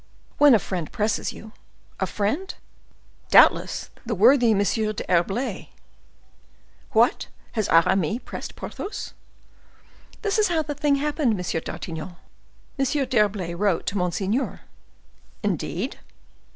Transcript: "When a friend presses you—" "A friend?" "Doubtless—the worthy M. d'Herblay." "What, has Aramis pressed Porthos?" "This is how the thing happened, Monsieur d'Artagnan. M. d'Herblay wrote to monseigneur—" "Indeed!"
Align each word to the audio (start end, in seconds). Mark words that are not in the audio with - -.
"When 0.39 0.55
a 0.55 0.57
friend 0.57 0.91
presses 0.91 1.31
you—" 1.31 1.51
"A 1.99 2.07
friend?" 2.07 2.55
"Doubtless—the 3.29 4.15
worthy 4.15 4.49
M. 4.49 4.57
d'Herblay." 4.63 5.69
"What, 6.89 7.27
has 7.51 7.69
Aramis 7.69 8.21
pressed 8.25 8.55
Porthos?" 8.55 9.13
"This 10.23 10.39
is 10.39 10.47
how 10.47 10.63
the 10.63 10.73
thing 10.73 10.95
happened, 10.95 11.37
Monsieur 11.37 11.59
d'Artagnan. 11.59 12.15
M. 12.79 12.83
d'Herblay 12.85 13.53
wrote 13.53 13.85
to 13.85 13.97
monseigneur—" 13.99 14.61
"Indeed!" 15.43 15.99